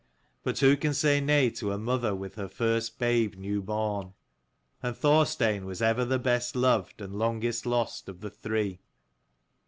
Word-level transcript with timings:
But 0.41 0.57
who 0.57 0.75
can 0.77 0.95
say 0.95 1.21
nay 1.21 1.51
to 1.51 1.71
a 1.71 1.77
mother 1.77 2.15
with 2.15 2.33
her 2.33 2.47
first 2.47 2.97
babe 2.97 3.35
newborn? 3.35 4.15
and 4.81 4.97
Thorstein 4.97 5.63
was 5.67 5.79
ever 5.79 6.05
the 6.05 6.17
best 6.17 6.55
loved 6.55 7.01
and 7.01 7.13
longest 7.13 7.67
lost 7.67 8.09
of 8.09 8.19
the 8.21 8.31
three. 8.31 8.79